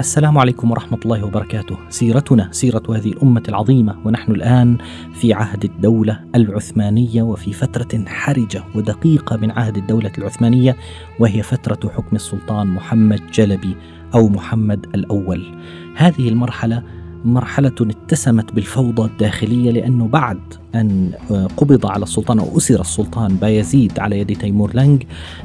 [0.00, 1.76] السلام عليكم ورحمة الله وبركاته.
[1.88, 4.78] سيرتنا سيرة هذه الأمة العظيمة ونحن الآن
[5.14, 10.76] في عهد الدولة العثمانية وفي فترة حرجة ودقيقة من عهد الدولة العثمانية
[11.18, 13.76] وهي فترة حكم السلطان محمد جلبي
[14.14, 15.54] أو محمد الأول.
[15.96, 16.82] هذه المرحلة
[17.24, 20.40] مرحلة اتسمت بالفوضى الداخلية لأنه بعد
[20.74, 21.12] أن
[21.56, 25.02] قبض على السلطان أو أسر السلطان بايزيد على يد تيمور لانج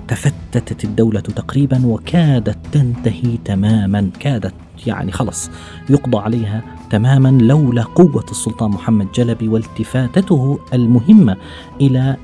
[0.08, 4.10] تفتتت الدولة تقريبا وكادت تنتهي تماما.
[4.20, 4.54] كادت
[4.88, 5.50] يعني خلص
[5.90, 11.38] يقضى عليها تماما لولا قوة السلطان محمد جلبي والتفاتته المهمة
[11.82, 12.18] إلى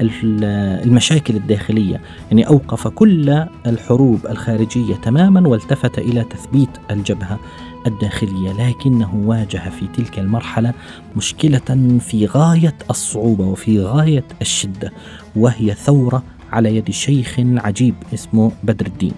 [0.84, 2.02] المشاكل الداخلية.
[2.32, 7.40] يعني أوقف كل الحروب الخارجية تماما والتفت إلى تثبيت الجبهة
[7.88, 10.74] الداخلية لكنه واجه في تلك المرحلة
[11.16, 14.92] مشكلة في غاية الصعوبة وفي غاية الشدة
[15.36, 19.14] وهي ثورة على يد شيخ عجيب اسمه بدر الدين.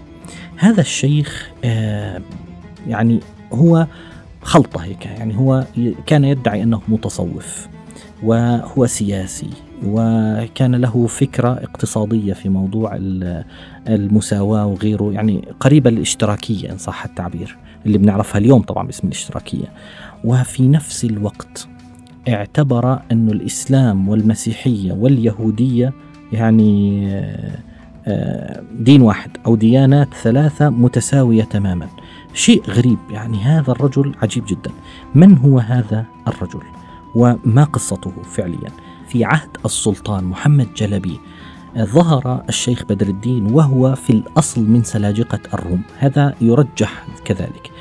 [0.58, 2.22] هذا الشيخ آه
[2.88, 3.19] يعني
[3.53, 3.88] هو
[4.41, 5.66] خلطة هيك يعني هو
[6.06, 7.67] كان يدعي أنه متصوف
[8.23, 9.50] وهو سياسي
[9.86, 13.00] وكان له فكرة اقتصادية في موضوع
[13.88, 17.58] المساواة وغيره يعني قريبة للاشتراكية إن صح التعبير.
[17.86, 19.66] اللي بنعرفها اليوم طبعا باسم الاشتراكية.
[20.23, 21.67] وفي نفس الوقت
[22.30, 25.94] اعتبر أن الإسلام والمسيحية واليهودية
[26.31, 27.08] يعني
[28.08, 31.88] آه، دين واحد أو ديانات ثلاثة متساوية تماما.
[32.34, 34.72] شيء غريب يعني هذا الرجل عجيب جدا.
[35.16, 36.64] من هو هذا الرجل؟
[37.16, 38.69] وما قصته فعليا؟
[39.08, 41.19] في عهد السلطان محمد جلبي
[41.78, 45.81] ظهر الشيخ بدر الدين وهو في الأصل من سلاجقة الروم.
[45.97, 47.72] هذا يرجح كذلك.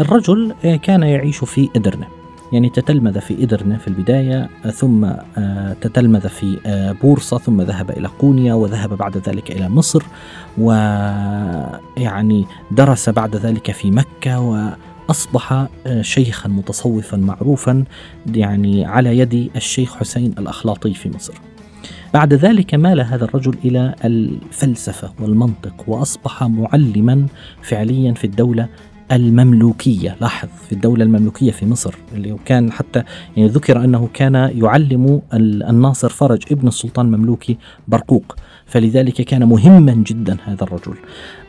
[0.00, 2.06] الرجل كان يعيش في إدرنة
[2.52, 5.04] يعني تتلمذ في إدرنة في البداية ثم
[5.38, 10.02] آه، تتلمذ في آه، بورصة ثم ذهب إلى قونيا وذهب بعد ذلك إلى مصر
[10.58, 17.84] ويعني درس بعد ذلك في مكة وأصبح آه، شيخا متصوفا معروفا
[18.26, 21.34] يعني على يد الشيخ حسين الأخلاطي في مصر.
[22.14, 27.26] بعد ذلك مال هذا الرجل إلى الفلسفة والمنطق وأصبح معلما
[27.62, 28.68] فعليا في الدولة
[29.12, 30.16] المملوكية.
[30.20, 33.02] لاحظ في الدولة المملوكية في مصر اللي كان حتى
[33.36, 37.56] يعني ذكر أنه كان يعلم الناصر فرج ابن السلطان المملوكي
[37.88, 38.36] برقوق.
[38.66, 40.94] فلذلك كان مهما جدا هذا الرجل.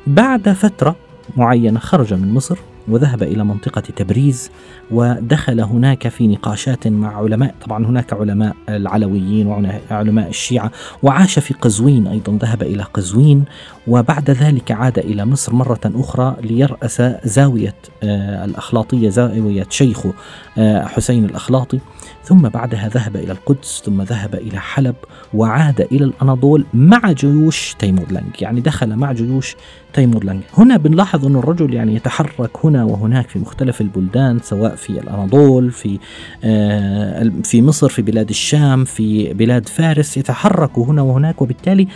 [0.07, 0.96] بعد فترة
[1.38, 2.57] معينة خرج من مصر
[2.88, 4.51] وذهب إلى منطقة تبريز
[4.91, 7.55] ودخل هناك في نقاشات مع علماء.
[7.66, 10.71] طبعا هناك علماء العلويين وعلماء الشيعة
[11.03, 12.38] وعاش في قزوين أيضا.
[12.41, 13.43] ذهب إلى قزوين
[13.88, 20.13] وبعد ذلك عاد إلى مصر مرة أخرى ليرأس زاوية آه، الأخلاطية زاوية شيخه
[20.57, 21.79] آه، حسين الأخلاطي.
[22.23, 24.95] ثم بعدها ذهب إلى القدس ثم ذهب إلى حلب
[25.33, 29.55] وعاد إلى الأناضول مع جيوش تيمور لانج يعني دخل مع جيوش
[29.93, 34.89] تيمور لانج هنا بنلاحظ أن الرجل يعني يتحرك هنا وهناك في مختلف البلدان سواء في
[34.89, 35.99] الأناضول في
[36.43, 41.41] آه، في مصر في بلاد الشام في بلاد فارس يتحرك هنا وهناك.
[41.41, 41.88] وبالتالي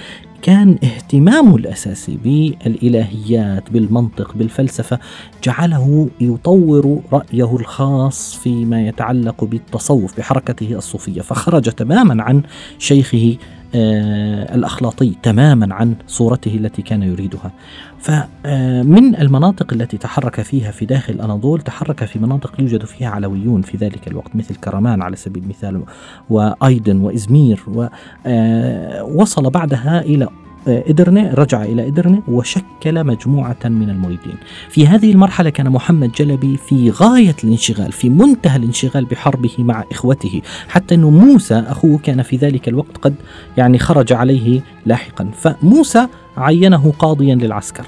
[0.42, 5.00] كان اهتمامه الاساسي بالإلهيات بالمنطق بالفلسفة
[5.44, 11.22] جعله يطور رأيه الخاص فيما يتعلق بالتصوف بحركته الصوفية.
[11.22, 12.44] فخرج تماما عن
[12.80, 13.38] شيخه
[13.76, 17.52] الأخلاطي تماما عن صورته التي كان يريدها.
[18.00, 23.78] فمن المناطق التي تحرك فيها في داخل الأناضول تحرك في مناطق يوجد فيها علويون في
[23.78, 25.84] ذلك الوقت مثل كرمان على سبيل المثال
[26.30, 30.28] وأيدن وإزمير ووصل آه، بعدها إلى
[30.68, 34.36] إدرنة رجع إلى إدرنة وشكل مجموعة من المريدين.
[34.70, 40.42] في هذه المرحلة كان محمد جلبي في غاية الانشغال في منتهى الانشغال بحربه مع إخوته
[40.70, 43.16] حتى أنه موسى أخوه كان في ذلك الوقت قد
[43.58, 45.30] يعني خرج عليه لاحقا.
[45.42, 46.08] فموسى
[46.38, 47.86] عينه قاضيا للعسكر.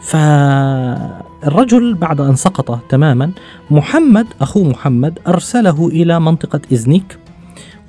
[0.00, 3.30] فالرجل بعد أن سقط تماما
[3.70, 7.18] محمد أخو محمد أرسله إلى منطقة إزنيك.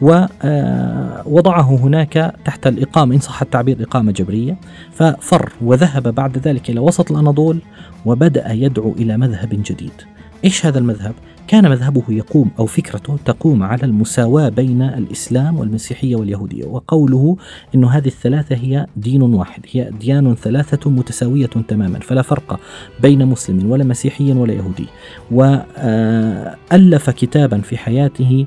[0.02, 4.58] ووضعه هناك تحت الإقامة إن صح التعبير إقامة جبرية.
[4.94, 7.62] ففر وذهب بعد ذلك إلى وسط الأناضول
[8.06, 10.11] وبدأ يدعو إلى مذهب جديد.
[10.46, 11.14] إيش هذا المذهب؟
[11.48, 17.38] كان مذهبه يقوم أو فكرته تقوم على المساواة بين الإسلام والمسيحية واليهودية وقوله
[17.76, 22.60] أن هذه الثلاثة هي دين واحد هي ديان ثلاثة متساوية تماما فلا فرق
[23.02, 24.88] بين مسلم ولا مسيحي ولا يهودي.
[25.32, 28.46] وألف كتابا في حياته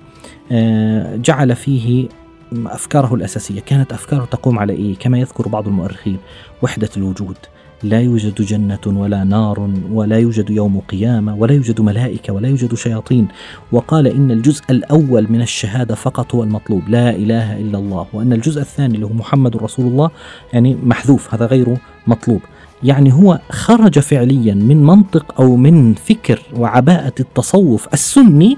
[0.52, 2.08] آه، جعل فيه
[2.52, 3.60] أفكاره الأساسية.
[3.60, 6.18] كانت أفكاره تقوم على إيه؟ كما يذكر بعض المؤرخين
[6.62, 7.36] وحدة الوجود.
[7.84, 13.28] لا يوجد جنة ولا نار ولا يوجد يوم قيامة ولا يوجد ملائكة ولا يوجد شياطين.
[13.72, 16.88] وقال إن الجزء الأول من الشهادة فقط هو المطلوب.
[16.88, 18.06] لا إله إلا الله.
[18.12, 20.10] وأن الجزء الثاني اللي هو محمد رسول الله
[20.52, 21.76] يعني محذوف هذا غير
[22.06, 22.40] مطلوب.
[22.82, 28.56] يعني هو خرج فعليا من منطق أو من فكر وعباءة التصوف السني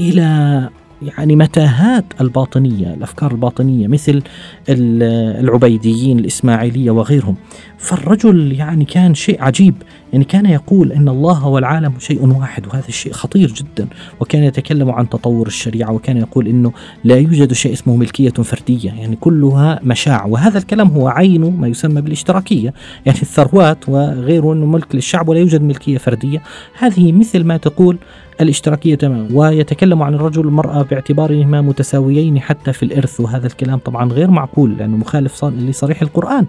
[0.00, 0.70] إلى
[1.04, 4.22] يعني متاهات الباطنية، الأفكار الباطنية مثل
[4.68, 7.36] العبيديين الإسماعيلية وغيرهم،
[7.78, 9.74] فالرجل يعني كان شيء عجيب،
[10.12, 13.88] يعني كان يقول إن الله والعالم شيء واحد وهذا الشيء خطير جدا،
[14.20, 16.72] وكان يتكلم عن تطور الشريعة وكان يقول إنه
[17.04, 22.00] لا يوجد شيء اسمه ملكية فردية، يعني كلها مشاع، وهذا الكلام هو عين ما يسمى
[22.00, 22.74] بالاشتراكية،
[23.06, 26.42] يعني الثروات وغيره أنه ملك للشعب ولا يوجد ملكية فردية،
[26.78, 27.98] هذه مثل ما تقول
[28.40, 29.28] الاشتراكية تماما.
[29.32, 34.96] ويتكلم عن الرجل والمرأة باعتبارهما متساويين حتى في الإرث وهذا الكلام طبعا غير معقول لأنه
[34.96, 36.46] مخالف لصريح القرآن.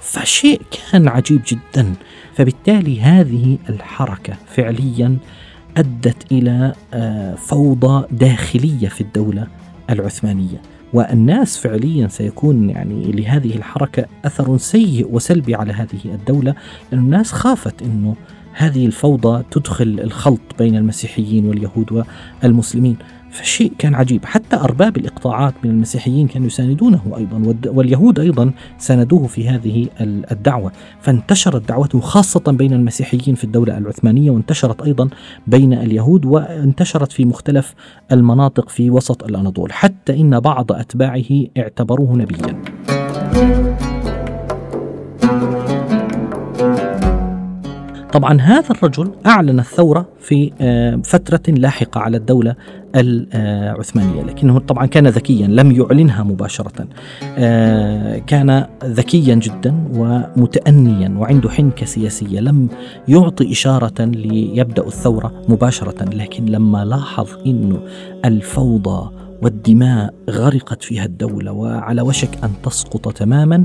[0.00, 1.94] فشيء كان عجيب جدا.
[2.34, 5.16] فبالتالي هذه الحركة فعليا
[5.76, 9.46] أدت إلى آه، فوضى داخلية في الدولة
[9.90, 10.62] العثمانية.
[10.92, 16.54] والناس فعليا سيكون يعني لهذه الحركة أثر سيء وسلبي على هذه الدولة
[16.92, 18.16] لأن الناس خافت أنه
[18.58, 22.04] هذه الفوضى تدخل الخلط بين المسيحيين واليهود
[22.42, 22.96] والمسلمين.
[23.30, 24.24] فشيء كان عجيب.
[24.24, 29.86] حتى أرباب الإقطاعات من المسيحيين كانوا يساندونه أيضا واليهود أيضا ساندوه في هذه
[30.30, 30.72] الدعوة.
[31.00, 35.08] فانتشرت دعوته خاصة بين المسيحيين في الدولة العثمانية وانتشرت أيضا
[35.46, 37.74] بين اليهود وانتشرت في مختلف
[38.12, 39.72] المناطق في وسط الأناضول.
[39.72, 42.62] حتى إن بعض أتباعه اعتبروه نبيا.
[48.12, 52.54] طبعا هذا الرجل أعلن الثورة في آه، فترة لاحقة على الدولة
[52.94, 56.86] العثمانية لكنه طبعا كان ذكيا لم يعلنها مباشرة.
[57.38, 62.68] آه، كان ذكيا جدا ومتأنيا وعنده حنكة سياسية لم
[63.08, 67.80] يعطي إشارة ليبدأ الثورة مباشرة لكن لما لاحظ أنه
[68.24, 69.10] الفوضى
[69.42, 73.64] والدماء غرقت فيها الدولة وعلى وشك أن تسقط تماما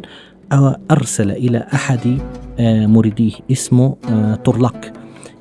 [0.92, 2.18] أرسل إلى أحد
[2.60, 4.92] آه، مريديه اسمه آه، طرلق.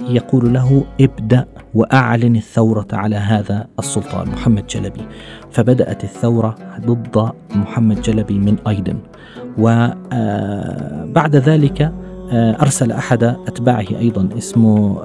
[0.08, 5.00] يقول له ابدأ وأعلن الثورة على هذا السلطان محمد جلبي.
[5.50, 6.54] فبدأت الثورة
[6.86, 8.98] ضد محمد جلبي من أيدن.
[9.58, 11.92] وبعد آه، ذلك
[12.34, 15.00] أرسل أحد أتباعه أيضا اسمه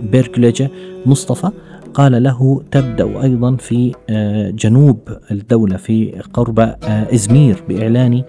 [0.00, 0.70] بيركليجة
[1.06, 1.50] مصطفى
[1.94, 6.76] قال له تبدأ أيضا في آه، جنوب الدولة في قرب آه،
[7.14, 8.22] إزمير بإعلان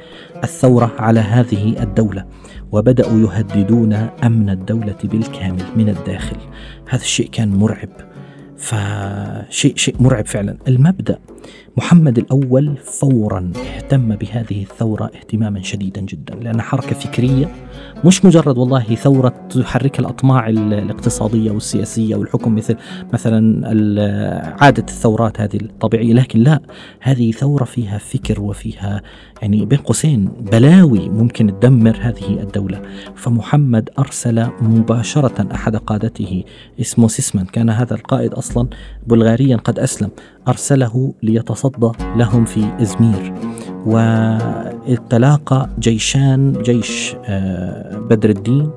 [0.44, 2.26] الثورة على هذه الدولة
[2.72, 6.38] وبدأوا يهددون أمن الدولة بالكامل من الداخل.
[6.90, 7.90] هذا الشيء كان مرعب
[8.58, 10.58] فشيء شيء مرعب فعلا.
[10.68, 11.20] المبدأ
[11.78, 17.56] محمد الأول فورا اهتم بهذه الثورة اهتماما شديدا جدا لأنها حركة فكرية
[18.06, 22.76] مش مجرد والله ثورة تحركها الأطماع الاقتصادية والسياسية والحكم مثل
[23.14, 23.68] مثلا
[24.62, 26.60] عادة الثورات هذه الطبيعية لكن لا
[27.00, 29.02] هذه ثورة فيها فكر وفيها
[29.42, 32.82] يعني بين قوسين بلاوي ممكن تدمر هذه الدولة.
[33.16, 36.44] فمحمد أرسل مباشرة أحد قادته
[36.82, 38.68] اسمه سيسمان كان هذا القائد أصلا
[39.08, 40.10] بلغاريا قد أسلم.
[40.48, 43.34] أرسله ليتصدى لهم في إزمير.
[43.86, 48.70] وتلاقى جيشان جيش آه، بدر الدين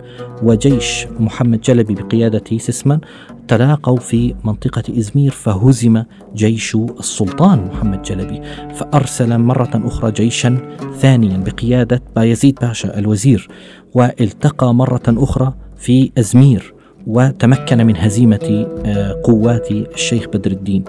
[0.43, 3.01] وجيش محمد جلبي بقيادة سسمان
[3.49, 6.03] تلاقوا في منطقة إزمير فهزم
[6.35, 8.43] جيش السلطان محمد جلبي
[8.75, 13.49] فأرسل مرة أخرى جيشا ثانيا بقيادة بايزيد باشا الوزير
[13.95, 16.75] والتقى مرة أخرى في أزمير.
[17.07, 20.85] وتمكن من هزيمة آه، قوات الشيخ بدر الدين.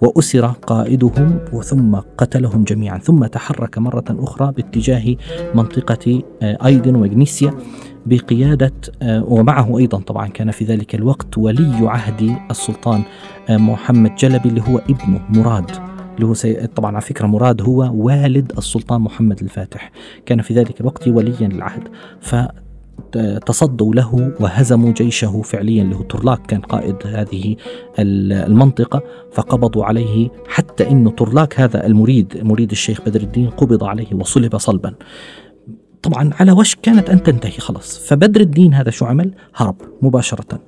[0.00, 5.16] وأسر قائدهم وثم قتلهم جميعا ثم تحرك مرة أخرى باتجاه
[5.54, 7.54] منطقة آه، أيدن وإغنيسيا
[8.06, 13.02] بقيادة آه، ومعه أيضا طبعا كان في ذلك الوقت ولي عهد السلطان
[13.50, 15.70] محمد جلبي اللي هو ابنه مراد
[16.14, 16.66] اللي هو سي...
[16.66, 19.90] طبعا على فكرة مراد هو والد السلطان محمد الفاتح.
[20.26, 21.88] كان في ذلك الوقت وليا للعهد.
[22.20, 22.34] ف
[23.46, 27.56] تصدوا له وهزموا جيشه فعليا هو ترلاك كان قائد هذه
[27.98, 34.58] المنطقة فقبضوا عليه حتى أن ترلاك هذا المريد مريد الشيخ بدر الدين قبض عليه وصلب
[34.58, 34.94] صلبا.
[36.02, 37.98] طبعا على وشك كانت أن تنتهي خلاص.
[37.98, 40.60] فبدر الدين هذا شو عمل؟ هرب مباشرة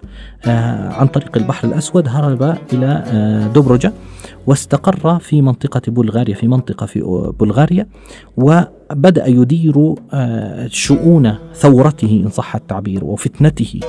[0.46, 3.92] آه عن طريق البحر الأسود هرب إلى آه دبرجة.
[4.46, 7.86] واستقر في منطقة بلغاريا في منطقة في بلغاريا
[8.36, 13.80] وبدأ يدير آه، شؤون ثورته إن صح التعبير وفتنته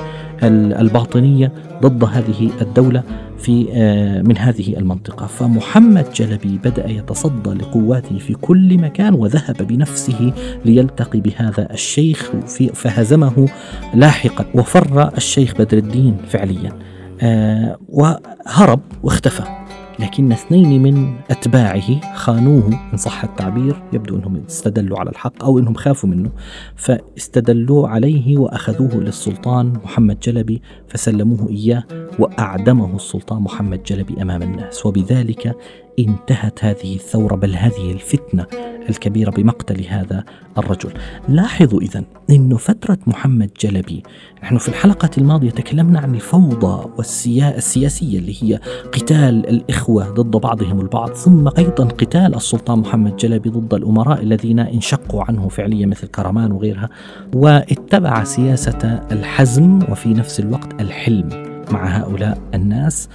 [0.42, 3.02] الباطنية ضد هذه الدولة
[3.38, 5.26] في آه، من هذه المنطقة.
[5.26, 10.32] فمحمد جلبي بدأ يتصدى لقواته في كل مكان وذهب بنفسه
[10.64, 12.32] ليلتقي بهذا الشيخ
[12.74, 13.48] فهزمه
[13.94, 16.72] لاحقا وفر الشيخ بدر الدين فعليا
[17.20, 19.65] آه، وهرب واختفى.
[19.98, 25.74] لكن اثنين من أتباعه خانوه إن صح التعبير يبدو أنهم استدلوا على الحق أو أنهم
[25.74, 26.30] خافوا منه
[26.76, 31.84] فاستدلوا عليه وأخذوه للسلطان محمد جلبي فسلموه إياه
[32.18, 34.86] وأعدمه السلطان محمد جلبي أمام الناس.
[34.86, 35.56] وبذلك
[35.98, 38.46] انتهت هذه الثورة بل هذه الفتنة
[38.90, 40.24] الكبيرة بمقتل هذا
[40.58, 40.92] الرجل.
[41.28, 44.02] لاحظوا إذا أن فترة محمد جلبي
[44.42, 48.60] نحن في الحلقة الماضية تكلمنا عن الفوضى والسياسية اللي هي
[48.92, 55.24] قتال الإخوة ضد بعضهم البعض ثم أيضا قتال السلطان محمد جلبي ضد الأمراء الذين انشقوا
[55.28, 56.88] عنه فعليا مثل كرمان وغيرها
[57.34, 61.28] واتبع سياسة الحزم وفي نفس الوقت الحلم
[61.70, 63.08] مع هؤلاء الناس.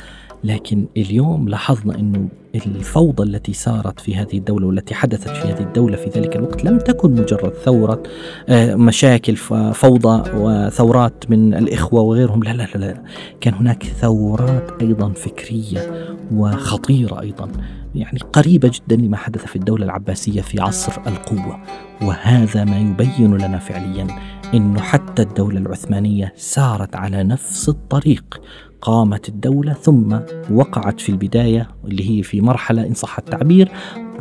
[0.43, 5.97] لكن اليوم لاحظنا إنه الفوضى التي سارت في هذه الدولة والتي حدثت في هذه الدولة
[5.97, 8.03] في ذلك الوقت لم تكن مجرد ثورة
[8.49, 9.35] آه، مشاكل
[9.73, 12.43] فوضى وثورات من الإخوة وغيرهم.
[12.43, 13.03] لا لا لا, لا.
[13.41, 15.91] كان هناك ثورات أيضا فكرية
[16.33, 17.51] وخطيرة أيضا
[17.95, 21.59] يعني قريبة جدا لما حدث في الدولة العباسية في عصر القوة.
[22.01, 24.07] وهذا ما يبين لنا فعليا
[24.53, 28.41] أنه حتى الدولة العثمانية سارت على نفس الطريق.
[28.81, 30.19] قامت الدولة ثم
[30.51, 33.71] وقعت في البداية اللي هي في مرحلة إن صح التعبير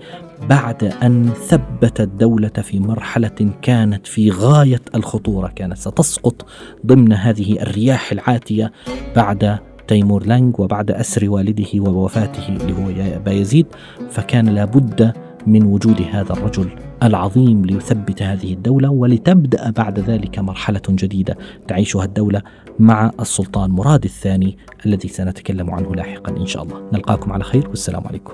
[0.49, 6.45] بعد أن ثبت الدولة في مرحلة كانت في غاية الخطورة كانت ستسقط
[6.85, 8.71] ضمن هذه الرياح العاتية
[9.15, 13.65] بعد تيمور لانج وبعد أسر والده ووفاته اللي هو بايزيد
[14.09, 15.13] فكان لابد
[15.47, 16.69] من وجود هذا الرجل
[17.03, 22.41] العظيم ليثبت هذه الدولة ولتبدأ بعد ذلك مرحلة جديدة تعيشها الدولة
[22.79, 26.81] مع السلطان مراد الثاني الذي سنتكلم عنه لاحقا إن شاء الله.
[26.93, 28.33] نلقاكم على خير والسلام عليكم.